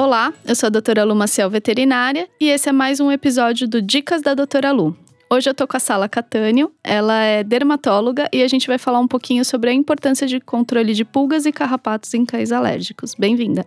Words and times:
Olá, 0.00 0.32
eu 0.46 0.54
sou 0.54 0.68
a 0.68 0.70
doutora 0.70 1.04
Lu 1.04 1.14
Maciel 1.14 1.50
Veterinária 1.50 2.26
e 2.40 2.48
esse 2.48 2.70
é 2.70 2.72
mais 2.72 3.00
um 3.00 3.12
episódio 3.12 3.68
do 3.68 3.82
Dicas 3.82 4.22
da 4.22 4.32
Doutora 4.32 4.72
Lu. 4.72 4.96
Hoje 5.28 5.50
eu 5.50 5.54
tô 5.54 5.68
com 5.68 5.76
a 5.76 5.78
Sala 5.78 6.08
Catânio, 6.08 6.72
ela 6.82 7.20
é 7.20 7.44
dermatóloga 7.44 8.26
e 8.32 8.42
a 8.42 8.48
gente 8.48 8.66
vai 8.66 8.78
falar 8.78 8.98
um 8.98 9.06
pouquinho 9.06 9.44
sobre 9.44 9.68
a 9.68 9.74
importância 9.74 10.26
de 10.26 10.40
controle 10.40 10.94
de 10.94 11.04
pulgas 11.04 11.44
e 11.44 11.52
carrapatos 11.52 12.14
em 12.14 12.24
cães 12.24 12.50
alérgicos. 12.50 13.14
Bem-vinda. 13.14 13.66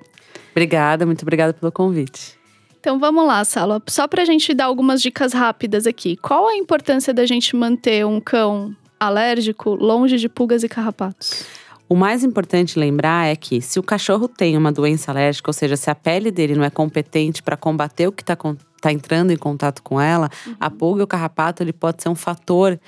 Obrigada, 0.49 1.05
muito 1.05 1.21
obrigada 1.21 1.53
pelo 1.53 1.71
convite. 1.71 2.35
Então 2.79 2.97
vamos 2.97 3.27
lá, 3.27 3.45
Sala. 3.45 3.79
Só 3.87 4.07
pra 4.07 4.25
gente 4.25 4.55
dar 4.55 4.65
algumas 4.65 5.03
dicas 5.03 5.33
rápidas 5.33 5.85
aqui. 5.85 6.17
Qual 6.17 6.47
a 6.47 6.55
importância 6.55 7.13
da 7.13 7.27
gente 7.27 7.55
manter 7.55 8.07
um 8.07 8.19
cão 8.19 8.75
alérgico 8.99 9.75
longe 9.75 10.17
de 10.17 10.27
pulgas 10.27 10.63
e 10.63 10.67
carrapatos? 10.67 11.45
O 11.93 11.95
mais 11.95 12.23
importante 12.23 12.79
lembrar 12.79 13.27
é 13.27 13.35
que 13.35 13.61
se 13.61 13.77
o 13.77 13.83
cachorro 13.83 14.27
tem 14.27 14.57
uma 14.57 14.71
doença 14.71 15.11
alérgica, 15.11 15.47
ou 15.47 15.53
seja, 15.53 15.77
se 15.77 15.91
a 15.91 15.93
pele 15.93 16.31
dele 16.31 16.55
não 16.55 16.63
é 16.63 16.69
competente 16.71 17.43
para 17.43 17.55
combater 17.55 18.07
o 18.07 18.11
que 18.11 18.23
está 18.23 18.35
tá 18.81 18.91
entrando 18.91 19.29
em 19.29 19.37
contato 19.37 19.83
com 19.83 20.01
ela, 20.01 20.27
uhum. 20.47 20.55
a 20.59 20.71
pulga 20.71 21.01
e 21.01 21.03
o 21.03 21.07
carrapato 21.07 21.61
ele 21.61 21.71
pode 21.71 22.01
ser 22.01 22.09
um 22.09 22.15
fator 22.15 22.79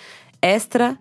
extra 0.41 0.98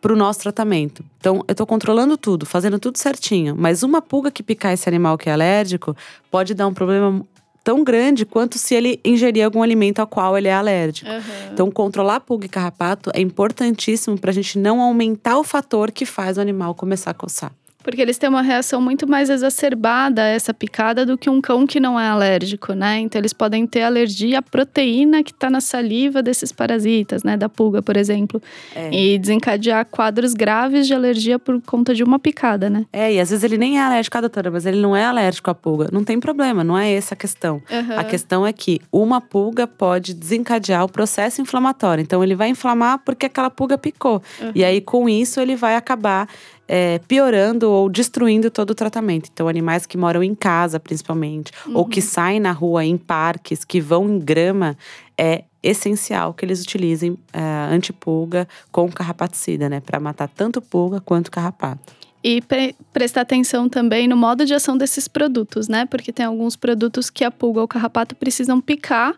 para 0.00 0.14
o 0.14 0.16
nosso 0.16 0.40
tratamento. 0.40 1.04
Então, 1.18 1.44
eu 1.46 1.52
estou 1.52 1.66
controlando 1.66 2.16
tudo, 2.16 2.46
fazendo 2.46 2.78
tudo 2.78 2.96
certinho, 2.96 3.54
mas 3.54 3.82
uma 3.82 4.00
pulga 4.00 4.30
que 4.30 4.42
picar 4.42 4.72
esse 4.72 4.88
animal 4.88 5.18
que 5.18 5.28
é 5.28 5.32
alérgico 5.34 5.94
pode 6.30 6.54
dar 6.54 6.66
um 6.66 6.72
problema 6.72 7.22
tão 7.66 7.82
grande 7.82 8.24
quanto 8.24 8.58
se 8.58 8.76
ele 8.76 9.00
ingerir 9.04 9.44
algum 9.44 9.60
alimento 9.60 9.98
ao 9.98 10.06
qual 10.06 10.38
ele 10.38 10.46
é 10.46 10.54
alérgico. 10.54 11.10
Uhum. 11.10 11.52
Então, 11.52 11.68
controlar 11.68 12.20
pulga 12.20 12.46
e 12.46 12.48
carrapato 12.48 13.10
é 13.12 13.20
importantíssimo 13.20 14.16
para 14.16 14.30
a 14.30 14.32
gente 14.32 14.56
não 14.56 14.80
aumentar 14.80 15.36
o 15.36 15.42
fator 15.42 15.90
que 15.90 16.06
faz 16.06 16.38
o 16.38 16.40
animal 16.40 16.76
começar 16.76 17.10
a 17.10 17.14
coçar. 17.14 17.50
Porque 17.86 18.02
eles 18.02 18.18
têm 18.18 18.28
uma 18.28 18.42
reação 18.42 18.80
muito 18.80 19.08
mais 19.08 19.30
exacerbada 19.30 20.20
a 20.20 20.26
essa 20.26 20.52
picada 20.52 21.06
do 21.06 21.16
que 21.16 21.30
um 21.30 21.40
cão 21.40 21.64
que 21.64 21.78
não 21.78 21.98
é 22.00 22.08
alérgico, 22.08 22.72
né? 22.72 22.98
Então 22.98 23.16
eles 23.16 23.32
podem 23.32 23.64
ter 23.64 23.82
alergia 23.82 24.40
à 24.40 24.42
proteína 24.42 25.22
que 25.22 25.30
está 25.30 25.48
na 25.48 25.60
saliva 25.60 26.20
desses 26.20 26.50
parasitas, 26.50 27.22
né? 27.22 27.36
Da 27.36 27.48
pulga, 27.48 27.80
por 27.80 27.96
exemplo. 27.96 28.42
É. 28.74 28.90
E 28.92 29.16
desencadear 29.16 29.86
quadros 29.86 30.34
graves 30.34 30.88
de 30.88 30.94
alergia 30.94 31.38
por 31.38 31.62
conta 31.62 31.94
de 31.94 32.02
uma 32.02 32.18
picada, 32.18 32.68
né? 32.68 32.86
É, 32.92 33.12
e 33.12 33.20
às 33.20 33.30
vezes 33.30 33.44
ele 33.44 33.56
nem 33.56 33.78
é 33.78 33.82
alérgico 33.82 34.18
à 34.18 34.20
doutora, 34.20 34.50
mas 34.50 34.66
ele 34.66 34.80
não 34.80 34.96
é 34.96 35.04
alérgico 35.04 35.48
à 35.48 35.54
pulga. 35.54 35.88
Não 35.92 36.02
tem 36.02 36.18
problema, 36.18 36.64
não 36.64 36.76
é 36.76 36.92
essa 36.92 37.14
a 37.14 37.16
questão. 37.16 37.62
Uhum. 37.70 38.00
A 38.00 38.02
questão 38.02 38.44
é 38.44 38.52
que 38.52 38.80
uma 38.90 39.20
pulga 39.20 39.64
pode 39.64 40.12
desencadear 40.12 40.82
o 40.82 40.88
processo 40.88 41.40
inflamatório. 41.40 42.02
Então 42.02 42.20
ele 42.24 42.34
vai 42.34 42.48
inflamar 42.48 42.98
porque 43.04 43.26
aquela 43.26 43.48
pulga 43.48 43.78
picou. 43.78 44.20
Uhum. 44.40 44.50
E 44.56 44.64
aí, 44.64 44.80
com 44.80 45.08
isso, 45.08 45.38
ele 45.38 45.54
vai 45.54 45.76
acabar 45.76 46.26
é, 46.68 46.98
piorando 47.00 47.70
ou 47.70 47.88
destruindo 47.88 48.50
todo 48.50 48.70
o 48.70 48.74
tratamento. 48.74 49.30
Então, 49.32 49.48
animais 49.48 49.86
que 49.86 49.96
moram 49.96 50.22
em 50.22 50.34
casa, 50.34 50.80
principalmente, 50.80 51.52
uhum. 51.66 51.76
ou 51.76 51.84
que 51.86 52.00
uhum. 52.00 52.06
saem 52.06 52.40
na 52.40 52.52
rua 52.52 52.84
em 52.84 52.96
parques, 52.96 53.64
que 53.64 53.80
vão 53.80 54.08
em 54.08 54.18
grama, 54.18 54.76
é 55.16 55.44
essencial 55.62 56.32
que 56.32 56.44
eles 56.44 56.62
utilizem 56.62 57.16
é, 57.32 57.40
antipulga 57.74 58.46
com 58.70 58.90
carrapaticida, 58.90 59.68
né? 59.68 59.80
Para 59.80 59.98
matar 59.98 60.28
tanto 60.28 60.60
pulga 60.60 61.00
quanto 61.00 61.30
carrapato. 61.30 61.92
E 62.28 62.40
pre 62.40 62.74
prestar 62.92 63.20
atenção 63.20 63.68
também 63.68 64.08
no 64.08 64.16
modo 64.16 64.44
de 64.44 64.52
ação 64.52 64.76
desses 64.76 65.06
produtos, 65.06 65.68
né? 65.68 65.86
Porque 65.86 66.12
tem 66.12 66.26
alguns 66.26 66.56
produtos 66.56 67.08
que 67.08 67.22
a 67.22 67.30
pulga 67.30 67.60
ou 67.60 67.66
o 67.66 67.68
carrapato 67.68 68.16
precisam 68.16 68.60
picar 68.60 69.14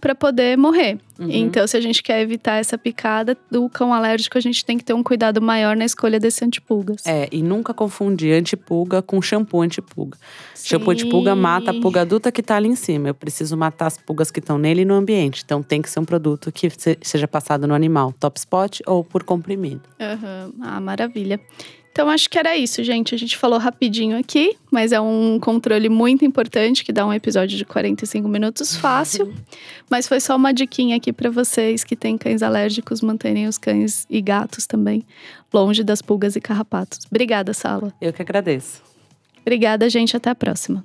para 0.00 0.14
poder 0.14 0.56
morrer. 0.56 0.96
Uhum. 1.18 1.28
Então, 1.28 1.66
se 1.66 1.76
a 1.76 1.80
gente 1.80 2.04
quer 2.04 2.20
evitar 2.20 2.58
essa 2.58 2.78
picada 2.78 3.36
do 3.50 3.68
cão 3.68 3.92
alérgico, 3.92 4.38
a 4.38 4.40
gente 4.40 4.64
tem 4.64 4.78
que 4.78 4.84
ter 4.84 4.92
um 4.92 5.02
cuidado 5.02 5.42
maior 5.42 5.74
na 5.76 5.84
escolha 5.84 6.20
desse 6.20 6.44
antipulgas. 6.44 7.04
É, 7.04 7.28
e 7.32 7.42
nunca 7.42 7.74
confundir 7.74 8.32
antipulga 8.32 9.02
com 9.02 9.20
shampoo 9.20 9.60
antipulga. 9.60 10.16
Sim. 10.54 10.68
Shampoo 10.68 10.92
antipulga 10.92 11.34
mata 11.34 11.72
a 11.72 11.80
pulga 11.80 12.02
adulta 12.02 12.30
que 12.30 12.42
está 12.42 12.54
ali 12.54 12.68
em 12.68 12.76
cima. 12.76 13.08
Eu 13.08 13.14
preciso 13.14 13.56
matar 13.56 13.86
as 13.86 13.98
pulgas 13.98 14.30
que 14.30 14.38
estão 14.38 14.56
nele 14.56 14.82
e 14.82 14.84
no 14.84 14.94
ambiente. 14.94 15.42
Então, 15.44 15.64
tem 15.64 15.82
que 15.82 15.90
ser 15.90 15.98
um 15.98 16.04
produto 16.04 16.52
que 16.52 16.68
seja 17.02 17.26
passado 17.26 17.66
no 17.66 17.74
animal, 17.74 18.14
top 18.20 18.38
spot 18.38 18.80
ou 18.86 19.02
por 19.02 19.24
comprimido. 19.24 19.82
Uhum. 20.00 20.52
Ah, 20.62 20.80
maravilha. 20.80 21.40
Então 21.92 22.08
acho 22.08 22.28
que 22.30 22.38
era 22.38 22.56
isso, 22.56 22.82
gente. 22.82 23.14
A 23.14 23.18
gente 23.18 23.36
falou 23.36 23.58
rapidinho 23.58 24.18
aqui, 24.18 24.56
mas 24.70 24.92
é 24.92 25.00
um 25.00 25.38
controle 25.38 25.90
muito 25.90 26.24
importante 26.24 26.84
que 26.84 26.90
dá 26.90 27.06
um 27.06 27.12
episódio 27.12 27.56
de 27.56 27.66
45 27.66 28.26
minutos 28.26 28.74
fácil. 28.74 29.32
mas 29.90 30.08
foi 30.08 30.18
só 30.18 30.34
uma 30.34 30.54
diquinha 30.54 30.96
aqui 30.96 31.12
para 31.12 31.30
vocês 31.30 31.84
que 31.84 31.94
têm 31.94 32.16
cães 32.16 32.42
alérgicos 32.42 33.02
manterem 33.02 33.46
os 33.46 33.58
cães 33.58 34.06
e 34.08 34.22
gatos 34.22 34.66
também 34.66 35.04
longe 35.52 35.84
das 35.84 36.00
pulgas 36.00 36.34
e 36.34 36.40
carrapatos. 36.40 36.98
Obrigada, 37.10 37.52
Sala. 37.52 37.92
Eu 38.00 38.10
que 38.10 38.22
agradeço. 38.22 38.82
Obrigada, 39.42 39.90
gente. 39.90 40.16
Até 40.16 40.30
a 40.30 40.34
próxima. 40.34 40.82